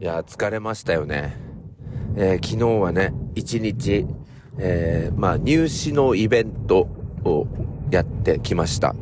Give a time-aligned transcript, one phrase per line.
[0.00, 1.36] いや、疲れましたよね。
[2.16, 4.06] えー、昨日はね、一日、
[4.56, 6.88] えー、まあ、入試のイベント
[7.22, 7.46] を
[7.90, 8.94] やってきました。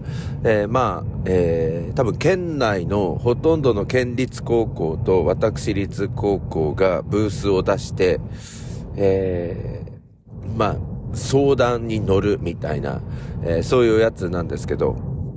[0.42, 8.18] えー、まあ、えー、多分県内のほとんどの県立高校と私立高校がブースを出して、
[8.96, 10.76] えー、まあ、
[11.12, 13.02] 相談に乗るみたいな、
[13.44, 14.96] えー、そういうやつなんですけど、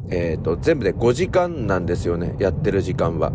[0.09, 3.31] えっ、ー、と、全部で5時間なんですよね、やってる時間は。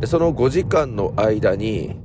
[0.00, 2.00] で、その5時間の間に、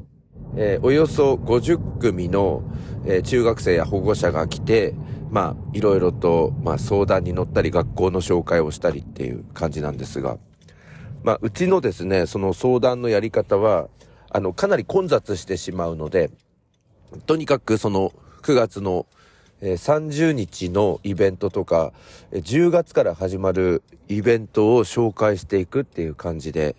[0.58, 2.64] えー、およそ50組の、
[3.06, 4.94] えー、中学生や保護者が来て、
[5.32, 10.38] まあ、いろいろと、まあ、相談に乗ったり、学校の紹介をしたりっていう感じなんですが、
[11.24, 13.88] まあ、うちのですね、その相談のやり方は、
[14.30, 16.32] あの、かなり混雑してしまうので、
[17.26, 19.08] とにかくその、9月の、
[19.62, 21.94] えー、30日のイベントとか、
[22.32, 26.76] 10月から始まるイベントを紹介していくっていう感じで、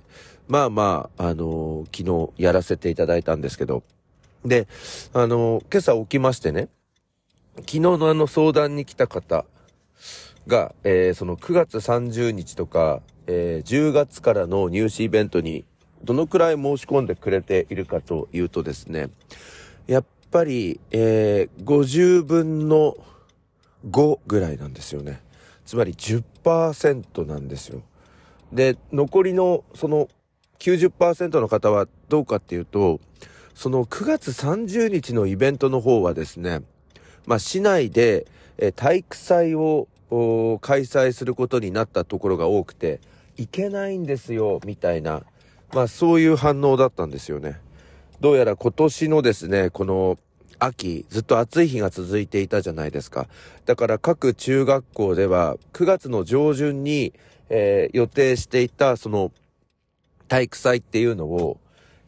[0.48, 3.82] まあまあ、あのー、昨日やらせていただいたんですけど、
[4.45, 4.68] で、
[5.12, 6.68] あのー、今朝起きましてね、
[7.56, 9.45] 昨日のあの相談に来た方
[10.46, 15.64] が、えー、その9月30日とか、え、10月からの入試イベントに
[16.04, 19.08] どのくらい申し込んでくれているかというとですね、
[19.86, 20.04] やっ
[20.37, 22.95] ぱり、えー、50分の
[23.88, 25.23] 5ぐらいなんですよね。
[25.65, 27.80] つまり10%なんですよ。
[28.52, 30.09] で、残りのその
[30.59, 33.01] 90%の方はどうかっていうと、
[33.54, 36.60] その9月30日のイベントの方はですね、
[37.24, 38.26] まあ、市内で、
[38.59, 39.88] え体育祭を
[40.60, 43.01] 開催することになったところが多くて、
[43.38, 45.23] 行けないんですよ、みたいな、
[45.73, 47.59] まあ、そういう反応だったんですよね。
[48.20, 50.18] どうやら今年のですね、この
[50.59, 53.29] 秋、ずっと暑い日が続いていたじゃないですか。
[53.65, 57.13] だから各中学校では9月の上旬に、
[57.48, 59.32] えー、予定していたその
[60.29, 61.59] 体育祭っていうのを、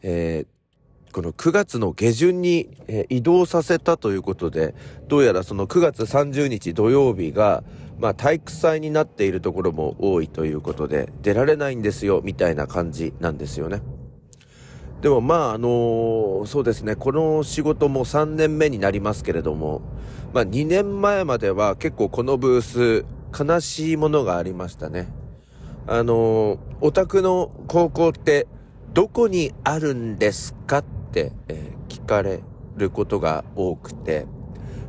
[0.01, 4.75] えー、この9月の下旬に、えー、移動させたということで、
[5.07, 7.63] どうやらその9月30日土曜日が、
[7.99, 13.81] まあ体育祭になっているところも多いということで、出られないんですよ、みたいな感じなんですよね。
[15.01, 19.81] でもまああの、そうですね、この仕事も3年目になりますけれども、
[20.33, 23.05] まあ2年前までは結構このブース、
[23.37, 25.07] 悲しいものがありましたね。
[25.87, 28.47] あの、お宅の高校って
[28.93, 32.41] どこにあるんですかって、えー、聞かれ
[32.75, 34.25] ることが多くて、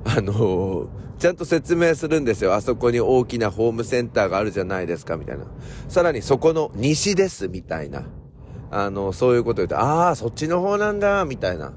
[0.05, 0.89] あの
[1.19, 2.55] ちゃんと説明するんですよ。
[2.55, 5.45] あそこに大きなホームセンターがあるじゃないですか、みたいな。
[5.89, 8.05] さらにそこの西です、みたいな。
[8.71, 11.73] あの、そういうこと言うと、ああ、そっちの方なんだ、みたいな。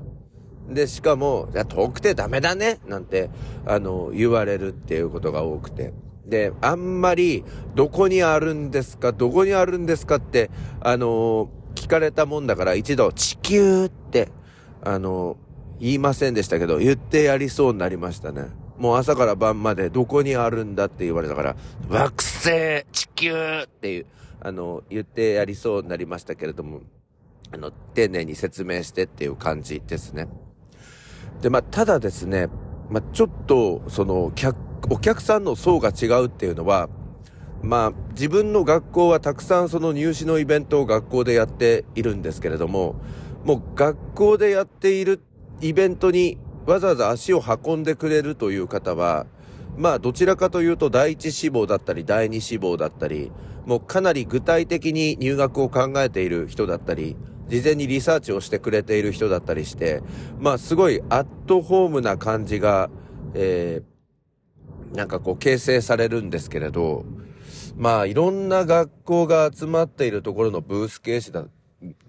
[0.70, 3.30] で、しかも、いや、遠くてダメだね、なんて、
[3.66, 5.94] あの、言われるっていうことが多くて。
[6.26, 7.44] で、あんまり、
[7.76, 10.50] どこにあるんですか、どこにあるんですかって、
[10.80, 14.30] あの、聞かれたもんだから一度、地球って、
[14.84, 15.38] あの、
[15.80, 18.46] 言いませんでしたけど、言ってやりそうになりましたね。
[18.84, 21.56] もう朝から晩までどこにあるんだって言われたから、
[21.88, 23.34] 惑星、地球
[23.64, 24.06] っていう、
[24.42, 26.82] あの、言ってやりそうになりましたけれども、
[27.54, 30.28] あの、丁寧に説明してっていう感じですね。
[31.42, 32.50] で、まあ、ただですね、
[32.90, 34.58] まあ、ちょっと、その、客
[34.90, 36.90] お客さんの層が違うっていうのは、
[37.62, 42.96] まあ、自分の学校はたくさんその入試のイベントを学校でやっているんですけれども、
[43.46, 45.22] もう学校でやっている
[45.62, 49.26] イベントにわざわざ足を運んでくれるという方は、
[49.78, 53.32] まあどちらかというと第一志望だったり第二志望だったり、
[53.66, 57.16] もうかなり具体的に入学を考えている人だったり、
[57.48, 60.02] 事前にリサーチをしてくれている人だったりして、
[60.40, 62.90] まあすごいアットホームな感じが、
[63.34, 67.06] えー、なんかこう形成されるんですけれど、
[67.76, 71.46] まあいろんな学校が集まっているところのブース形式だ、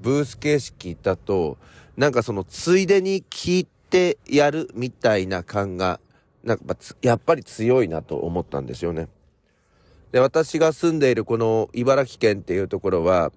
[0.00, 1.56] ブース形式だと、
[1.97, 6.00] なんかそのついでに聞いてやるみたいな感が、
[6.43, 6.65] なんか
[7.00, 9.06] やっぱり強いなと思ったんですよね。
[10.10, 13.30] で、私が住んでいるこの茨城県っていうところは、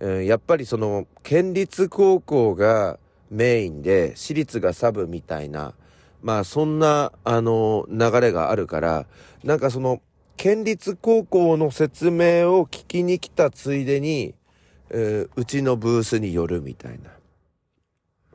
[0.00, 2.98] えー、やっぱりその県立高校が
[3.30, 5.72] メインで私立がサブみたいな、
[6.20, 9.06] まあそんな、あの、流れがあるから、
[9.44, 10.02] なんかその、
[10.36, 14.34] 県立高校の説明を聞きに来たついでに、
[14.90, 17.21] えー、うちのブースに寄るみたいな。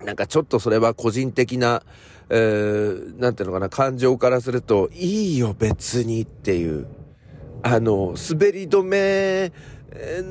[0.03, 1.83] なんかちょっとそれは個人的な、
[2.29, 6.88] えー、なんていうのかな、感情からすると、いいよ別にっていう、
[7.63, 9.51] あの、滑り止め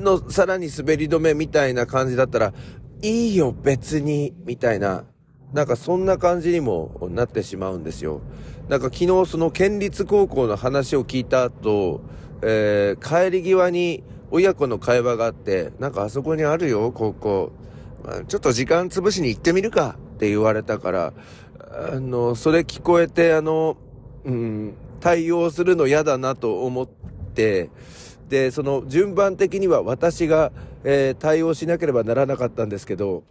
[0.01, 2.53] の、さらに滑り止めみたいな感じだったら、
[3.01, 5.03] いいよ別に、みたいな、
[5.53, 8.21] なんかそんな感じにもなってしまうんですよ。
[8.69, 12.01] なんか昨日その県立高校の話を聞いた後、
[12.41, 17.51] えー、帰り際に親子の会話があって、なんかあそこにあるよ、高校。
[18.27, 21.13] ちょっと時間潰しに行ってみるかって言われたから、
[21.59, 23.77] あの、それ聞こえて、あの、
[24.25, 27.69] うん、対応するの嫌だなと思って、
[28.29, 30.51] で、その順番的には私が、
[30.83, 33.23] えー、対応しなければならなかったんですけど、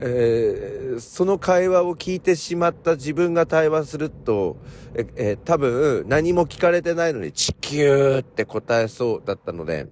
[0.00, 4.56] えー、その会話を聞いてしまった自分が対話すると、
[4.94, 9.88] ええー、多分何も聞かれてないのに地球って答えそうだったので、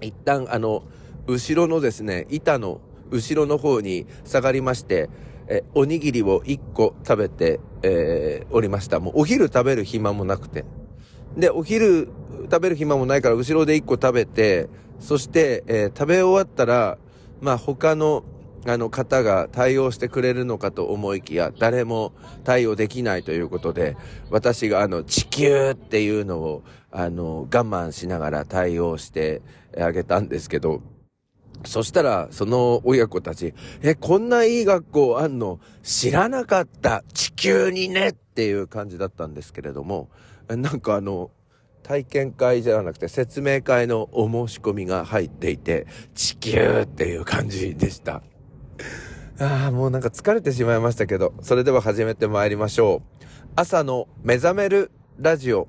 [0.00, 0.82] 一旦あの、
[1.26, 2.80] 後ろのですね、板の
[3.12, 5.08] 後ろの方に下がりまして、
[5.48, 9.00] えおにぎりを1個食べて、えー、おりました。
[9.00, 10.64] もうお昼食べる暇もなくて。
[11.36, 12.08] で、お昼
[12.44, 14.68] 食べる暇もないから後ろで1個食べて、
[14.98, 16.98] そして、えー、食べ終わったら、
[17.40, 18.24] まあ他の
[18.64, 22.12] あの方が対応してくれるのかと思いきや、誰も
[22.44, 23.96] 対応できないということで、
[24.30, 26.62] 私があの地球っていうのを
[26.92, 29.42] あの我慢しながら対応して
[29.76, 30.80] あげたんですけど、
[31.64, 35.60] そしたら、その親子たち、え、こんないい学校あんの？
[35.82, 40.08] 知らなかった地球にねっていう感じだったんですけれども、
[40.48, 41.30] なんかあの、
[41.82, 48.22] 体験会じゃなくて説明会のお申し込みが入っていて、地球っていう感じでした。
[49.40, 53.24] ああ、もうなんか疲れてしまいましたけど、それでは始めて参りましょう。
[53.56, 55.68] 朝の目覚めるラジオ。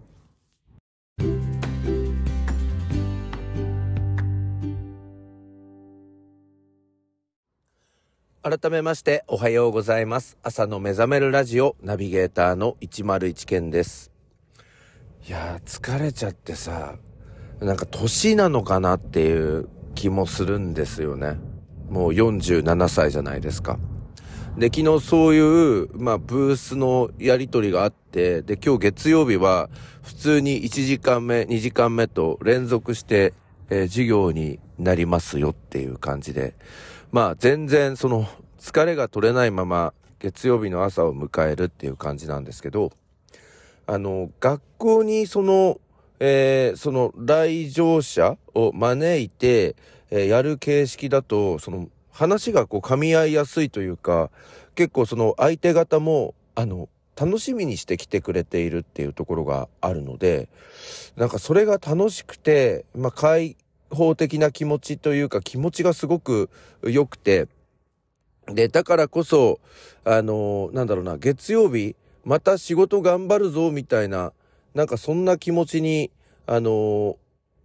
[8.46, 10.38] 改めましておはようございます。
[10.44, 14.12] 朝の目覚めるラジオナビゲーターの101健です。
[15.26, 16.96] いやー、疲れちゃってさ、
[17.62, 21.40] なんか年なのかなっていう気もするんですよね。
[21.90, 23.80] もう47歳じゃないですか。
[24.58, 29.70] で、昨日そういう、まあ、ブースのやりとりがあって、で、今日月曜日は、
[30.02, 33.34] 普通に1時間目、2時間目と連続して、
[33.70, 36.56] えー、授業になりますよっていう感じで、
[37.14, 38.28] まあ全然その
[38.58, 42.92] 疲れが取れないまま月曜日の朝を迎えるっていう感じなんですけど、
[43.86, 45.80] あの、学校にその、
[46.20, 49.76] えー、その来場者を招いて、
[50.10, 54.32] えー、やる形式だと、その話がこう噛み合いやすいというか、
[54.74, 60.50] 結構その相手方も、あの、楽しみにして来てくれているっていうところがあるので、
[61.16, 63.56] なんかそれが楽しくて、まあ、開
[63.94, 66.50] 放的な気持ちというか気持ちがすごく
[66.84, 67.48] 良くて、
[68.48, 69.60] で、だからこそ、
[70.04, 71.96] あの、なんだろうな、月曜日、
[72.26, 74.34] また仕事頑張るぞ、みたいな、
[74.74, 76.12] なんかそんな気持ちに、
[76.46, 77.18] あの、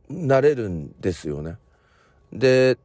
[0.08, 1.56] なれるんですよね。
[2.32, 2.78] で、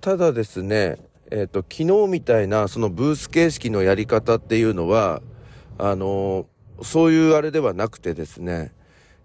[0.00, 0.98] ただですね、
[1.30, 5.22] えっ、ー、と、昨日みたいな、そのブース形式のやり方っていうのは、
[5.78, 6.46] あの
[6.82, 8.72] そういうあれではなくてですね、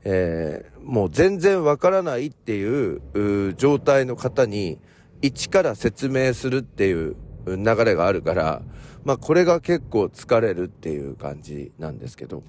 [0.03, 4.79] えー、もう全然わからないっていう状態の方に
[5.21, 7.15] 一から説明するっていう
[7.45, 8.61] 流れがあるから、
[9.03, 12.43] まあこれが結構疲れるっていう感じなんですけど、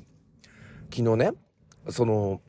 [0.90, 1.32] 昨日ね、
[1.88, 2.40] その、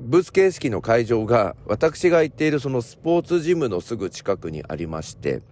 [0.00, 5.42] ブース形式の会場が私が行っているそのスポーツジムのすぐ近くにありまして、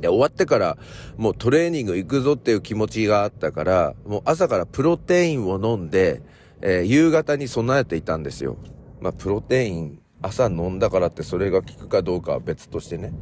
[0.00, 0.78] で、終わってから
[1.16, 6.22] もうトレーニング行くぞっていう気持ちがあったから、もう朝からプロテインを飲んで、
[6.62, 8.56] えー、夕方に備えていたんですよ。
[9.00, 13.12] まあ、プロテイン、朝飲んだからってそれが効くかどうかは別としてね。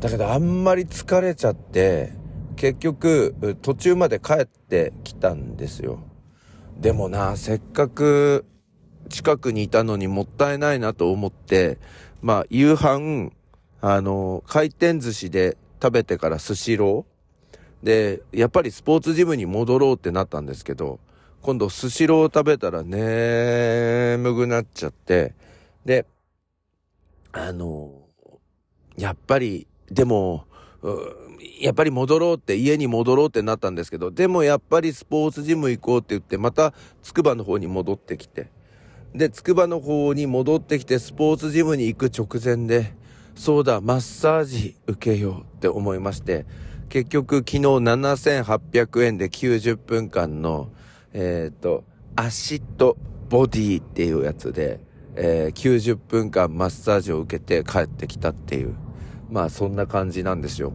[0.00, 2.12] だけどあんまり疲れちゃって、
[2.56, 6.00] 結局、途中まで帰ってきたんですよ。
[6.78, 8.44] でもな、せっかく
[9.08, 11.78] 近くにいたのにもったいないなと思って、
[12.20, 13.32] まあ、夕飯、
[13.80, 21.00] あの、回転寿司で食べてからスシローで、やっぱりスポーツジムに戻ろうってなったんですけど、
[21.42, 25.34] 今度スシロー食べたら眠くなっちゃって、
[25.84, 26.06] で、
[27.32, 27.90] あの、
[28.96, 30.46] やっぱり、でも、
[31.60, 38.50] やっぱり戻ろうって、家に戻ろうってなったんですけど、でもやっぱりスポーツジム行こうって言って、またつくばの方に戻ってきて、
[39.12, 42.94] で、つくばの方に戻ってきて、スポーツジムに行く直前で、
[43.34, 46.46] そうだ、マッサージ受けようって思いまして、
[46.88, 50.70] 結局昨日7800円で90分間の
[51.12, 51.84] えっ、と、
[52.16, 52.96] アシッド
[53.28, 54.80] ボディっていうやつで、
[55.14, 58.74] えー、90分間マッサージを受けて帰ってきたっていう、
[59.30, 60.72] まあそんな感じなんですよ。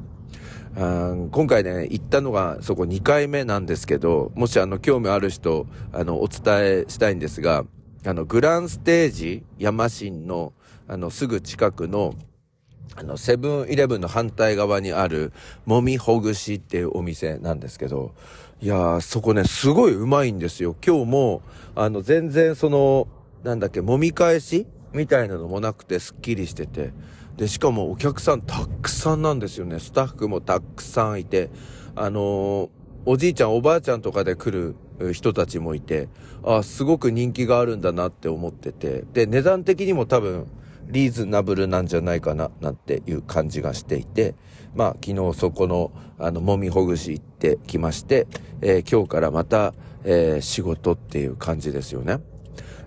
[0.78, 6.42] 今回ね、行ったのがそこ2回目なんですけど、もしあの興味ある人、あの、お伝
[6.84, 7.66] えしたいんですが、
[8.06, 10.54] あの、グランステージ山新の、
[10.88, 12.14] あの、すぐ近くの、
[12.96, 15.34] あの、セブンイレブンの反対側にある、
[15.66, 18.14] もみほぐしっていうお店なんですけど、
[18.60, 20.76] いやー、そこね、すごいうまいんですよ。
[20.84, 21.44] 今日も、
[21.76, 23.08] あの、全然その、
[23.44, 26.92] なんだっけ、揉み返しみたいなのもなくてすっきりしてて、
[27.36, 29.80] で、しかもお客さんたくさんなんですよね。
[29.80, 31.52] スタッフもたくさんいて、
[31.96, 32.70] あのー、
[33.06, 36.10] おじいちゃんおばあちゃんとかで来る人たちもいて、
[36.44, 40.48] あ、すごく人気があるんだなって思ってて、で、値段的にも多分、
[40.88, 44.34] リーズナブルなんじゃないかな、なんていう感じがしていて、
[44.74, 48.28] まあ、昨日そこの、あの、もみほぐし行てきまして、
[48.62, 52.20] えー、今日からまた、えー、仕事っていう感じですよね。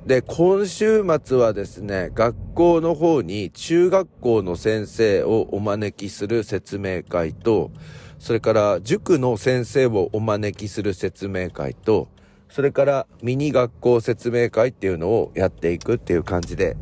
[0.07, 7.71] で、今週末はですね、学校の方に中学校の先生をお招きする説明会と、
[8.19, 12.09] それから塾の先生をお招きする説明会と、
[12.49, 16.77] それからミニ学校説明会っていうのをやっていくっていう感じで、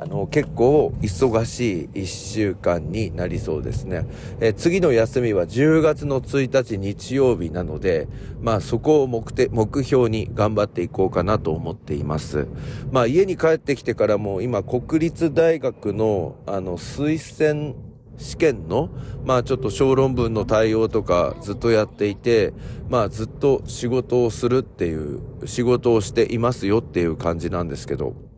[0.00, 4.06] あの、結構忙しい一週間になりそうですね。
[4.40, 8.08] え次の休みは10月の1日日曜日なので、
[8.40, 12.48] まあそこを目的、目標に頑張っていこうかなと思っています。
[12.90, 17.74] まあ家に帰ってきてからも今国立大学のあの推薦
[18.16, 18.88] 試験の、
[19.26, 22.54] まあちょっと小論文の対応とかずっとやっていて、
[22.88, 28.29] まあずっと仕事をするっていう、仕事をしていますよっていう感じなんですけど、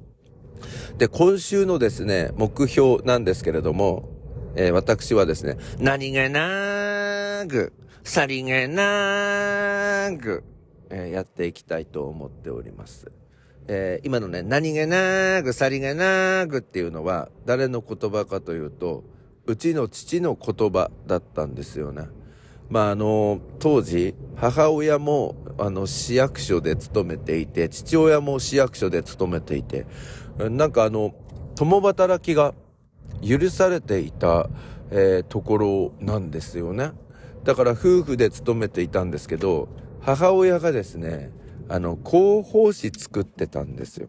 [0.99, 4.09] で、今週のですね、目標なんですけれども、
[4.54, 7.73] えー、私はですね、何気なーく、
[8.04, 10.45] さりげなーく、
[10.90, 13.11] えー、やっていきたいと思っております。
[13.69, 19.04] えー、今のね、何気なーく、さりげなーくっていうのは、誰の言葉かというと、
[19.47, 22.07] うちの父の言葉だったんですよね。
[22.73, 29.87] まあ、あの、当時、母親も、あの、市役所で勤めていて、父親も市役所で勤めていて、
[30.38, 31.14] なんかあの、
[31.55, 32.55] 共働きが
[33.21, 34.49] 許されていた、
[34.91, 36.93] えー、ところなんですよね。
[37.45, 39.69] だから夫婦で勤めていたんですけど、
[40.00, 41.31] 母親がですね、
[41.69, 44.09] あの、広報誌作ってたんですよ。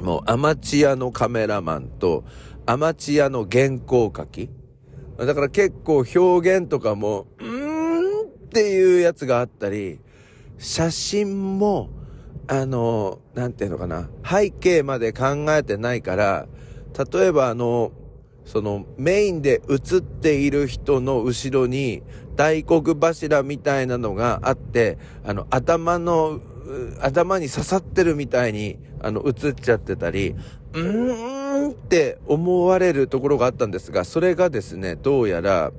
[0.00, 2.24] もうアマチュアのカメラマンと
[2.64, 4.48] アマチュアの原稿書き。
[5.26, 7.26] だから結構表現とかも、
[8.50, 10.00] っていうやつがあったり、
[10.58, 11.88] 写真も
[12.48, 16.48] あの、なんていうのかな、背景まで考えてないから、
[17.12, 17.92] 例えばあの、
[18.44, 22.02] そのメインで映っている人の後ろに
[22.34, 26.40] 大黒柱みたいなのがあって、あの頭の、
[27.00, 30.34] 頭に刺さってるみたいにあの映っちゃってたり、
[30.72, 35.70] うーんって思われるところがあったんですが、それがですね、どうやら、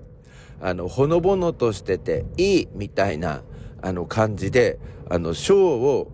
[0.61, 3.43] あの、ほのぼのとしてていいみたいな、
[3.81, 6.11] あの感じで、あの、賞を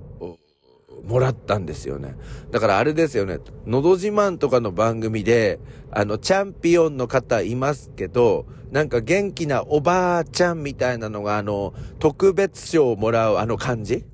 [1.04, 2.16] もらったんですよね。
[2.52, 3.40] だからあれですよね。
[3.66, 5.60] のど自慢とかの番組で、
[5.92, 14.06] あの、チャンピオンの方いますけど、なんか元気なおばあちゃんみたいなのが、あの、特別賞をもらうあの感じ？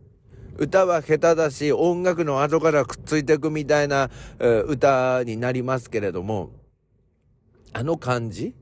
[0.58, 6.52] 歌は下手だし、音楽の後からくっついていくみたいな、えー、歌になりますけれども、
[7.72, 8.54] あの感じ？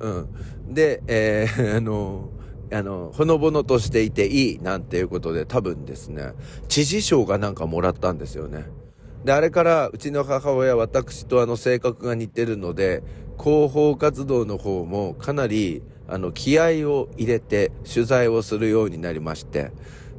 [0.00, 0.74] うん。
[0.74, 2.30] で、えー、 あの
[2.72, 6.32] あの、ほのぼのとしていていいなんていうことで多分ですね、
[6.68, 8.66] 知事賞がなんかもらったんですよね。
[9.24, 13.02] で、あれからうちの母親、私とあの性格が似てるので、
[13.38, 19.72] 広報活動の方もかなりあの気合を入れて取材をするようになりまして、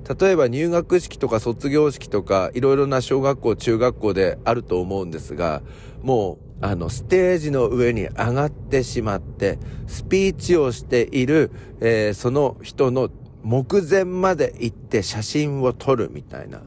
[0.08, 5.62] 例えば入学式とか卒業式とかいろいろな小学校、中学校であると思うんですが、
[6.02, 13.10] もうあの、ステージの上に上がってしまって、スピーチをしている、えー、その人の
[13.44, 16.62] 目前まで行って写真を撮るみたいな。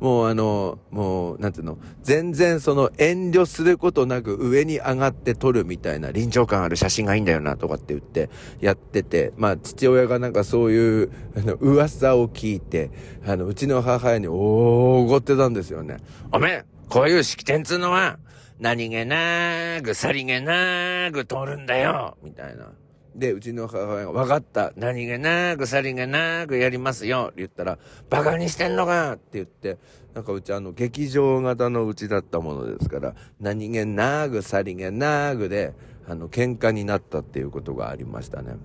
[0.00, 8.28] もうあの、もう、なんていうの、全然その遠慮することなく上に上がって撮るみたいな臨場感ある写真がいいんだよなとかって言って
[8.60, 12.90] やってて、まあ父親がなんかそういうあの噂を聞いて、
[13.26, 15.98] あの、うちの母親に大ごってたんですよね。
[16.32, 18.18] おめえ、こういう式典つうのは、
[18.58, 22.72] 何気なーく、さりげなーく通るんだよみたいな。
[23.16, 24.72] で、うちの母親が、分かった。
[24.76, 27.28] 何気なく、さりげなくやりますよ。
[27.30, 27.78] って言ったら、
[28.10, 29.78] バカにしてんのかって言って、
[30.14, 35.72] なんかうちあの、劇場型のうちだったものですから、何気なく、さりげなくで、
[36.06, 38.56] あの、喧嘩になったっていうことがありましたね。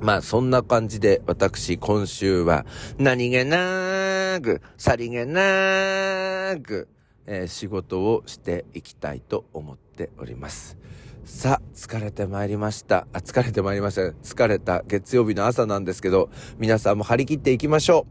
[0.00, 2.66] まあそんな感じで私今週は
[2.98, 6.88] 何気なく、さりげなく、
[7.26, 10.76] えー、仕事をしていきたいと思っております。
[11.24, 13.06] さあ、疲れてまいりました。
[13.12, 14.02] あ、疲れてまいりました。
[14.02, 18.06] 疲れた月曜日の朝なんですけど、皆さんも張り切っていきましょ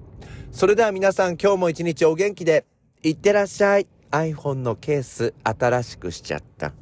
[0.54, 0.56] う。
[0.56, 2.66] それでは皆さん今日も一日お元気で、
[3.04, 3.88] いってらっしゃい。
[4.12, 6.74] iPhone のケース新しくしちゃった。